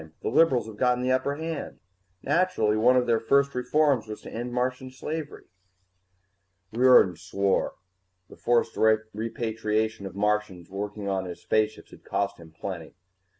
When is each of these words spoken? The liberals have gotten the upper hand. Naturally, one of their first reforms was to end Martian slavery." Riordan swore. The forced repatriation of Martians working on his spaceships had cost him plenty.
The 0.23 0.29
liberals 0.29 0.65
have 0.65 0.77
gotten 0.77 1.03
the 1.03 1.11
upper 1.11 1.35
hand. 1.35 1.79
Naturally, 2.23 2.75
one 2.75 2.97
of 2.97 3.05
their 3.05 3.19
first 3.19 3.53
reforms 3.53 4.07
was 4.07 4.21
to 4.23 4.31
end 4.33 4.51
Martian 4.51 4.89
slavery." 4.89 5.45
Riordan 6.73 7.17
swore. 7.17 7.75
The 8.27 8.35
forced 8.35 8.75
repatriation 9.13 10.07
of 10.07 10.15
Martians 10.15 10.71
working 10.71 11.07
on 11.07 11.25
his 11.25 11.43
spaceships 11.43 11.91
had 11.91 12.03
cost 12.03 12.39
him 12.39 12.51
plenty. 12.51 12.95